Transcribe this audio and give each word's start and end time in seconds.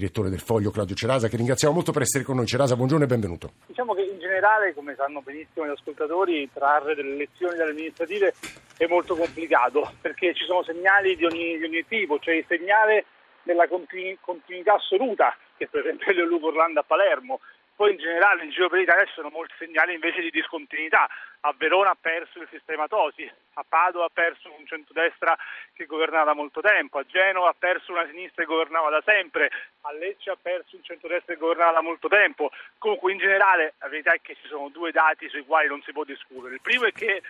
direttore 0.00 0.30
del 0.30 0.40
Foglio 0.40 0.70
Claudio 0.70 0.96
Cerasa, 0.96 1.28
che 1.28 1.36
ringraziamo 1.36 1.74
molto 1.74 1.92
per 1.92 2.02
essere 2.02 2.24
con 2.24 2.36
noi. 2.36 2.46
Cerasa, 2.46 2.74
buongiorno 2.74 3.04
e 3.04 3.06
benvenuto. 3.06 3.52
Diciamo 3.66 3.92
che 3.92 4.02
in 4.02 4.18
generale, 4.18 4.72
come 4.72 4.94
sanno 4.96 5.20
benissimo 5.20 5.66
gli 5.66 5.70
ascoltatori, 5.70 6.48
trarre 6.52 6.94
delle 6.94 7.16
lezioni 7.16 7.56
dalle 7.56 7.72
amministrative 7.72 8.34
è 8.78 8.86
molto 8.86 9.14
complicato 9.14 9.92
perché 10.00 10.32
ci 10.32 10.44
sono 10.46 10.62
segnali 10.62 11.16
di 11.16 11.26
ogni, 11.26 11.58
di 11.58 11.64
ogni 11.64 11.84
tipo, 11.86 12.18
cioè 12.18 12.36
il 12.36 12.46
segnale 12.48 13.04
della 13.42 13.68
continu- 13.68 14.18
continuità 14.20 14.74
assoluta, 14.74 15.36
che 15.56 15.68
per 15.68 15.80
esempio 15.80 16.10
è 16.10 16.14
Luco 16.24 16.46
Orlando 16.46 16.80
a 16.80 16.84
Palermo, 16.86 17.40
poi 17.80 17.92
in 17.92 17.96
generale 17.96 18.44
in 18.44 18.50
giro 18.50 18.68
per 18.68 18.78
l'Italia 18.78 19.06
ci 19.06 19.14
sono 19.14 19.30
molti 19.30 19.54
segnali 19.56 19.94
invece 19.94 20.20
di 20.20 20.28
discontinuità. 20.28 21.08
A 21.40 21.54
Verona 21.56 21.88
ha 21.88 21.96
perso 21.98 22.38
il 22.42 22.48
sistema 22.50 22.86
Tosi, 22.86 23.24
a 23.54 23.64
Padova 23.66 24.04
ha 24.04 24.10
perso 24.12 24.52
un 24.54 24.66
centrodestra 24.66 25.34
che 25.72 25.86
governava 25.86 26.24
da 26.24 26.34
molto 26.34 26.60
tempo, 26.60 26.98
a 26.98 27.06
Genova 27.06 27.48
ha 27.48 27.54
perso 27.58 27.92
una 27.92 28.06
sinistra 28.06 28.42
che 28.42 28.50
governava 28.50 28.90
da 28.90 29.02
sempre, 29.02 29.50
a 29.80 29.92
Lecce 29.92 30.28
ha 30.28 30.36
perso 30.36 30.76
un 30.76 30.82
centrodestra 30.82 31.32
che 31.32 31.40
governava 31.40 31.72
da 31.72 31.80
molto 31.80 32.08
tempo. 32.08 32.50
Comunque 32.76 33.12
in 33.12 33.18
generale 33.18 33.72
la 33.78 33.88
verità 33.88 34.12
è 34.12 34.20
che 34.20 34.36
ci 34.42 34.46
sono 34.48 34.68
due 34.68 34.90
dati 34.90 35.26
sui 35.30 35.46
quali 35.46 35.68
non 35.68 35.80
si 35.80 35.92
può 35.92 36.04
discutere. 36.04 36.56
Il 36.56 36.60
primo 36.60 36.84
è 36.84 36.92
che 36.92 37.22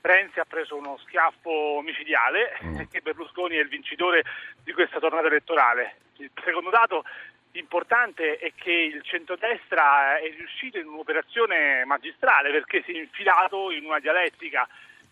Renzi 0.00 0.40
ha 0.40 0.46
preso 0.48 0.74
uno 0.74 0.96
schiaffo 1.04 1.82
micidiale 1.84 2.56
mm. 2.64 2.80
e 2.80 2.88
che 2.90 3.02
Berlusconi 3.02 3.56
è 3.56 3.60
il 3.60 3.68
vincitore 3.68 4.24
di 4.64 4.72
questa 4.72 5.00
tornata 5.00 5.26
elettorale. 5.26 5.96
Il 6.16 6.30
secondo 6.42 6.70
dato 6.70 7.04
importante 7.52 8.38
è 8.38 8.52
che 8.54 8.72
il 8.72 9.02
centrodestra 9.02 10.18
è 10.18 10.30
riuscito 10.36 10.78
in 10.78 10.86
un'operazione 10.86 11.84
magistrale 11.84 12.50
perché 12.50 12.82
si 12.84 12.92
è 12.92 12.98
infilato 12.98 13.70
in 13.70 13.84
una 13.84 13.98
dialettica 13.98 14.68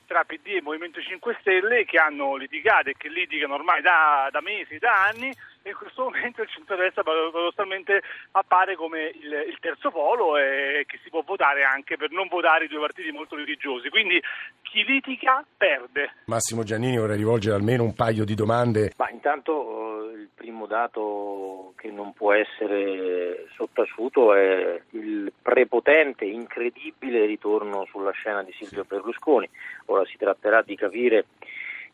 tra 0.06 0.24
PD 0.24 0.56
e 0.56 0.62
Movimento 0.62 1.00
5 1.00 1.36
Stelle 1.40 1.84
che 1.84 1.98
hanno 1.98 2.36
litigato 2.36 2.90
e 2.90 2.95
che 2.96 3.09
litigano 3.09 3.54
ormai 3.54 3.82
da, 3.82 4.28
da 4.30 4.40
mesi, 4.40 4.78
da 4.78 5.04
anni 5.06 5.34
e 5.66 5.70
in 5.70 5.74
questo 5.74 6.04
momento 6.04 6.42
il 6.42 6.48
centrodestra 6.48 7.02
paradossalmente 7.02 8.00
appare 8.32 8.76
come 8.76 9.10
il, 9.20 9.46
il, 9.48 9.59
terzo 9.60 9.90
polo 9.90 10.37
e 10.38 10.84
che 10.87 11.00
si 11.02 11.10
può 11.10 11.23
votare 11.23 11.65
anche 11.65 11.96
per 11.96 12.12
non 12.12 12.28
votare 12.28 12.66
i 12.66 12.68
due 12.68 12.78
partiti 12.78 13.10
molto 13.10 13.34
litigiosi. 13.34 13.88
Quindi 13.88 14.23
chi 14.62 14.84
litiga 14.84 15.45
perde. 15.56 16.15
Massimo 16.26 16.62
Giannini 16.62 16.98
vorrei 16.98 17.16
rivolgere 17.16 17.56
almeno 17.56 17.82
un 17.82 17.95
paio 17.95 18.24
di 18.24 18.34
domande. 18.34 18.93
Ma 18.96 19.10
intanto 19.10 20.10
eh, 20.10 20.21
il 20.21 20.28
primo 20.32 20.66
dato 20.66 21.74
che 21.76 21.90
non 22.07 22.12
può 22.12 22.32
essere 22.32 23.46
sottaciuto 23.57 24.32
è 24.35 24.80
il 24.90 25.32
prepotente, 25.43 26.24
incredibile 26.24 27.26
ritorno 27.26 27.85
sulla 27.90 28.12
scena 28.12 28.45
di 28.45 28.52
Silvio 28.52 28.85
Berlusconi. 28.85 29.49
Ora 29.87 30.04
si 30.04 30.16
tratterà 30.16 30.62
di 30.62 30.77
capire 30.77 31.24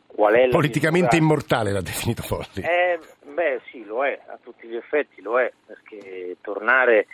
qual 0.05 0.35
è 0.35 0.45
la 0.45 0.51
Politicamente 0.51 1.15
misura... 1.15 1.23
immortale 1.23 1.71
l'ha 1.71 1.81
definito 1.81 2.21
Folli. 2.21 2.61
Eh, 2.61 2.99
beh 3.25 3.61
sì, 3.71 3.83
lo 3.85 4.05
è, 4.05 4.19
a 4.27 4.37
tutti 4.41 4.67
gli 4.67 4.75
effetti 4.75 5.21
lo 5.21 5.39
è, 5.39 5.51
perché 5.65 6.37
tornare 6.41 7.07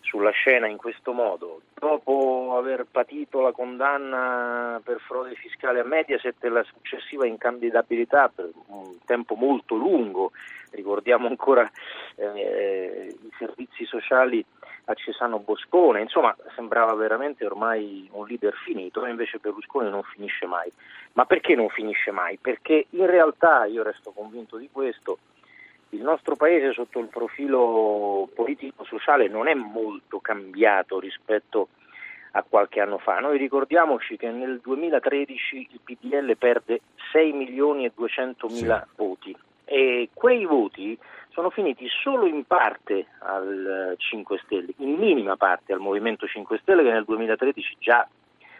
sulla 0.00 0.30
scena 0.30 0.66
in 0.66 0.78
questo 0.78 1.12
modo, 1.12 1.55
dopo 1.78 2.56
aver 2.56 2.86
patito 2.90 3.40
la 3.40 3.52
condanna 3.52 4.80
per 4.82 4.98
frode 5.00 5.34
fiscale 5.34 5.80
a 5.80 5.84
Mediaset 5.84 6.42
e 6.42 6.48
la 6.48 6.62
successiva 6.64 7.26
incandidabilità 7.26 8.30
per 8.34 8.50
un 8.68 8.96
tempo 9.04 9.34
molto 9.34 9.74
lungo, 9.74 10.32
ricordiamo 10.70 11.26
ancora 11.26 11.70
eh, 12.16 13.14
i 13.20 13.30
servizi 13.38 13.84
sociali 13.84 14.44
a 14.88 14.94
Cesano 14.94 15.40
Boscone, 15.40 16.00
insomma 16.00 16.34
sembrava 16.54 16.94
veramente 16.94 17.44
ormai 17.44 18.08
un 18.12 18.26
leader 18.26 18.54
finito 18.54 19.04
e 19.04 19.10
invece 19.10 19.38
Berlusconi 19.38 19.90
non 19.90 20.02
finisce 20.02 20.46
mai. 20.46 20.70
Ma 21.14 21.24
perché 21.24 21.54
non 21.54 21.68
finisce 21.68 22.10
mai? 22.10 22.38
Perché 22.38 22.86
in 22.90 23.06
realtà, 23.06 23.64
io 23.64 23.82
resto 23.82 24.12
convinto 24.12 24.56
di 24.56 24.68
questo, 24.70 25.18
il 25.90 26.02
nostro 26.02 26.36
paese 26.36 26.72
sotto 26.72 26.98
il 26.98 27.06
profilo 27.06 28.28
politico-sociale 28.34 29.28
non 29.28 29.48
è 29.48 29.54
molto 29.54 30.18
cambiato 30.20 30.98
rispetto 30.98 31.68
a 32.32 32.44
qualche 32.46 32.80
anno 32.80 32.98
fa. 32.98 33.18
Noi 33.18 33.38
ricordiamoci 33.38 34.16
che 34.16 34.30
nel 34.30 34.60
2013 34.62 35.68
il 35.70 35.80
PDL 35.82 36.36
perde 36.36 36.80
6 37.12 37.32
milioni 37.32 37.86
e 37.86 37.92
200 37.94 38.48
mila 38.48 38.86
sì. 38.86 38.92
voti 38.96 39.36
e 39.64 40.10
quei 40.12 40.44
voti 40.44 40.98
sono 41.30 41.50
finiti 41.50 41.86
solo 41.88 42.26
in 42.26 42.44
parte 42.46 43.06
al 43.18 43.94
5 43.98 44.38
Stelle, 44.44 44.72
in 44.78 44.94
minima 44.94 45.36
parte 45.36 45.72
al 45.72 45.80
Movimento 45.80 46.26
5 46.26 46.58
Stelle 46.58 46.82
che 46.82 46.90
nel 46.90 47.04
2013 47.04 47.76
già 47.78 48.06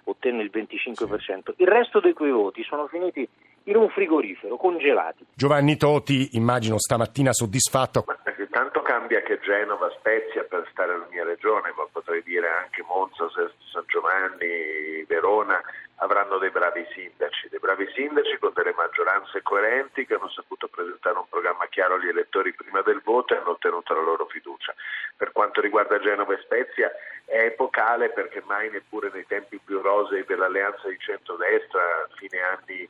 ottenne 0.05 0.43
il 0.43 0.51
25%. 0.53 1.55
Il 1.57 1.69
resto 1.69 2.01
di 2.01 2.13
quei 2.13 2.31
voti 2.31 2.63
sono 2.65 2.87
finiti 2.87 3.27
in 3.67 3.77
un 3.77 3.89
frigorifero, 3.91 4.57
congelati. 4.57 5.27
Giovanni 5.35 5.77
Toti, 5.77 6.31
immagino 6.33 6.79
stamattina 6.79 7.33
soddisfatto. 7.33 8.05
Tanto 8.51 8.81
cambia 8.81 9.21
che 9.21 9.39
Genova, 9.41 9.91
Spezia 9.99 10.43
per 10.45 10.67
stare 10.71 10.95
alla 10.95 11.07
mia 11.11 11.25
regione, 11.25 11.75
ma 11.77 11.87
potrei 11.93 12.23
dire 12.23 12.49
anche 12.49 12.83
Monza, 12.89 13.29
San 13.31 13.85
Giovanni, 13.87 15.05
Verona 15.07 15.61
avranno 15.97 16.39
dei 16.39 16.51
bravi 16.51 16.87
sindaci, 16.95 17.49
dei 17.49 17.59
bravi 17.59 17.87
sindaci 17.95 18.39
con 18.39 18.53
delle 18.55 18.75
maggioranze 18.77 19.43
coerenti 19.43 20.07
che 20.07 20.15
hanno 20.15 20.29
saputo 20.29 20.69
presentare 20.69 21.19
un 21.19 21.29
programma 21.29 21.67
chiaro 21.69 21.95
agli 21.95 22.09
elettori 22.09 22.53
prima 22.53 22.83
del 22.83 23.01
voto 23.05 23.35
e 23.35 23.39
hanno 23.39 23.51
ottenuto 23.51 23.95
la 23.95 24.03
loro 24.03 24.27
fiducia. 24.27 24.75
Per 25.17 25.33
quanto 25.33 25.61
riguarda 25.61 25.99
Genova 25.99 26.35
e 26.35 26.41
Spezia 26.43 26.91
è 27.25 27.45
epocale 27.45 28.11
perché 28.11 28.43
mai 28.47 28.71
neppure 28.71 29.11
nei 29.13 29.27
tempi 29.27 29.61
più 29.63 29.81
rosei 29.81 30.25
dell'alleanza 30.25 30.89
di 30.89 30.99
centrodestra, 30.99 32.09
fine 32.17 32.41
anni 32.41 32.89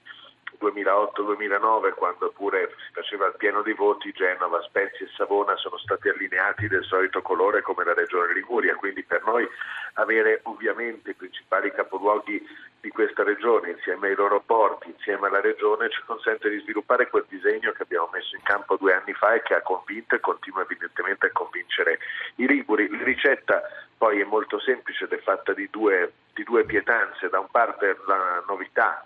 2008-2009 0.61 1.95
quando 1.95 2.31
pure 2.31 2.75
si 2.87 2.93
faceva 2.93 3.27
il 3.27 3.35
pieno 3.37 3.63
di 3.63 3.73
voti 3.73 4.13
Genova, 4.13 4.63
Spezia 4.63 5.07
e 5.07 5.11
Savona 5.17 5.57
sono 5.57 5.79
stati 5.79 6.09
allineati 6.09 6.69
del 6.69 6.85
solito 6.85 7.23
colore 7.23 7.63
come 7.63 7.85
la 7.85 7.95
regione 7.95 8.33
Liguria, 8.33 8.75
quindi 8.75 9.03
per 9.03 9.25
noi 9.25 9.47
avere 9.95 10.41
ovviamente 10.45 11.11
i 11.11 11.15
principali 11.15 11.71
capoluoghi 11.73 12.45
di 12.81 12.91
questa 12.91 13.25
regione 13.25 13.71
insieme 13.71 14.09
ai 14.09 14.15
loro 14.15 14.41
porti, 14.41 14.91
insieme 14.91 15.27
alla 15.27 15.41
regione 15.41 15.91
ci 15.91 16.01
consente 16.07 16.49
di 16.49 16.61
sviluppare 16.61 17.09
quel 17.09 17.25
disegno 17.29 17.73
che 17.73 17.83
abbiamo 17.83 18.09
messo 18.13 18.37
in 18.37 18.43
campo 18.43 18.77
due 18.77 18.95
anni 18.95 19.13
fa 19.13 19.35
e 19.35 19.43
che 19.43 19.55
ha 19.55 19.63
convinto 19.63 20.15
e 20.15 20.21
continua 20.21 20.63
evidentemente 20.63 21.27
a 21.27 21.33
convincere 21.33 21.99
i 22.37 22.47
Liguri. 22.47 22.89
La 22.89 23.03
ricetta 23.03 23.63
poi 23.99 24.21
è 24.21 24.25
molto 24.25 24.61
semplice 24.61 25.05
ed 25.05 25.13
è 25.13 25.19
fatta 25.19 25.53
di 25.53 25.69
due, 25.71 26.13
di 26.35 26.45
due 26.45 26.65
pietanze, 26.65 27.29
da 27.29 27.41
un 27.41 27.49
parte 27.51 27.97
la 28.07 28.45
novità 28.47 29.05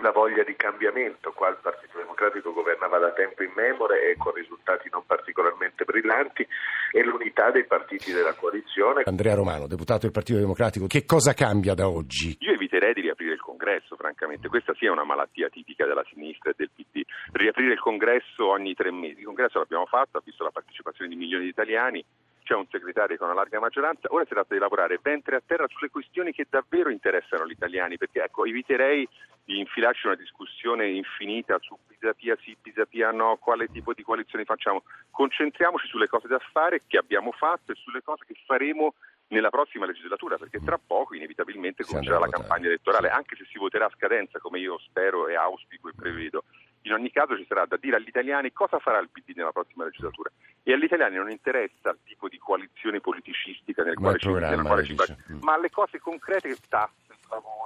la 0.00 0.10
voglia 0.12 0.44
di 0.44 0.54
cambiamento, 0.54 1.32
qua 1.32 1.48
il 1.48 1.58
Partito 1.60 1.98
Democratico 1.98 2.52
governava 2.52 2.98
da 2.98 3.12
tempo 3.12 3.42
in 3.42 3.52
memore 3.54 4.10
e 4.10 4.16
con 4.16 4.32
risultati 4.32 4.88
non 4.90 5.04
particolarmente 5.06 5.84
brillanti, 5.84 6.46
e 6.92 7.04
l'unità 7.04 7.50
dei 7.50 7.64
partiti 7.64 8.12
della 8.12 8.34
coalizione. 8.34 9.02
Andrea 9.04 9.34
Romano, 9.34 9.66
deputato 9.66 10.00
del 10.02 10.12
Partito 10.12 10.38
Democratico, 10.38 10.86
che 10.86 11.04
cosa 11.04 11.32
cambia 11.34 11.74
da 11.74 11.88
oggi? 11.88 12.36
Io 12.40 12.52
eviterei 12.52 12.94
di 12.94 13.00
riaprire 13.02 13.34
il 13.34 13.40
congresso, 13.40 13.96
francamente, 13.96 14.48
questa 14.48 14.74
sia 14.74 14.92
una 14.92 15.04
malattia 15.04 15.48
tipica 15.48 15.84
della 15.84 16.04
sinistra 16.08 16.50
e 16.50 16.54
del 16.56 16.70
PD. 16.74 17.02
Riaprire 17.32 17.72
il 17.72 17.80
congresso 17.80 18.48
ogni 18.48 18.74
tre 18.74 18.90
mesi, 18.90 19.20
il 19.20 19.26
congresso 19.26 19.58
l'abbiamo 19.58 19.86
fatto, 19.86 20.18
ha 20.18 20.22
visto 20.24 20.44
la 20.44 20.50
partecipazione 20.50 21.10
di 21.10 21.16
milioni 21.16 21.44
di 21.44 21.50
italiani, 21.50 22.04
c'è 22.42 22.54
un 22.54 22.66
segretario 22.70 23.18
con 23.18 23.26
una 23.26 23.36
larga 23.36 23.60
maggioranza, 23.60 24.08
ora 24.10 24.24
si 24.24 24.30
tratta 24.30 24.54
di 24.54 24.60
lavorare 24.60 24.98
ventre 25.02 25.36
a 25.36 25.42
terra 25.44 25.66
sulle 25.68 25.90
questioni 25.90 26.32
che 26.32 26.46
davvero 26.48 26.88
interessano 26.88 27.46
gli 27.46 27.52
italiani, 27.52 27.98
perché 27.98 28.22
ecco, 28.22 28.46
eviterei 28.46 29.06
di 29.48 29.58
infilarci 29.60 30.06
una 30.06 30.14
discussione 30.14 30.90
infinita 30.90 31.56
su 31.60 31.74
Pisapia 31.86 32.36
sì, 32.42 32.54
Pisapia 32.60 33.12
no, 33.12 33.38
quale 33.40 33.68
tipo 33.68 33.94
di 33.94 34.02
coalizione 34.02 34.44
facciamo. 34.44 34.82
Concentriamoci 35.10 35.86
sulle 35.86 36.06
cose 36.06 36.28
da 36.28 36.38
fare 36.52 36.82
che 36.86 36.98
abbiamo 36.98 37.32
fatto 37.32 37.72
e 37.72 37.74
sulle 37.76 38.02
cose 38.02 38.24
che 38.26 38.34
faremo 38.44 38.92
nella 39.28 39.48
prossima 39.48 39.86
legislatura, 39.86 40.36
perché 40.36 40.60
tra 40.62 40.78
poco 40.78 41.14
inevitabilmente 41.14 41.82
comincerà 41.82 42.18
la 42.18 42.28
campagna 42.28 42.66
elettorale, 42.66 43.08
anche 43.08 43.36
se 43.36 43.46
si 43.50 43.56
voterà 43.56 43.86
a 43.86 43.92
scadenza, 43.96 44.38
come 44.38 44.58
io 44.58 44.78
spero 44.80 45.28
e 45.28 45.34
auspico 45.34 45.88
e 45.88 45.92
prevedo. 45.96 46.44
In 46.82 46.92
ogni 46.92 47.10
caso 47.10 47.34
ci 47.34 47.46
sarà 47.48 47.64
da 47.64 47.78
dire 47.78 47.96
agli 47.96 48.08
italiani 48.08 48.52
cosa 48.52 48.78
farà 48.78 48.98
il 48.98 49.08
PD 49.10 49.32
nella 49.34 49.52
prossima 49.52 49.84
legislatura 49.84 50.30
e 50.62 50.72
agli 50.74 50.84
italiani 50.84 51.16
non 51.16 51.30
interessa 51.30 51.88
il 51.90 51.98
tipo 52.04 52.28
di 52.28 52.36
coalizione 52.36 53.00
politicistica 53.00 53.82
nel 53.82 53.96
quale 53.96 54.18
ci, 54.18 54.28
quale 54.28 54.84
ci 54.84 54.94
mm. 54.94 55.38
ma 55.40 55.58
le 55.58 55.70
cose 55.70 55.98
concrete, 55.98 56.54
tasse, 56.68 57.07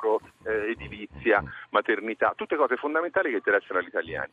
lavoro, 0.03 0.21
eh, 0.45 0.71
edilizia, 0.71 1.43
maternità, 1.71 2.33
tutte 2.37 2.57
cose 2.57 2.77
fondamentali 2.77 3.31
che 3.31 3.37
interessano 3.37 3.79
agli 3.79 3.87
italiani. 3.87 4.33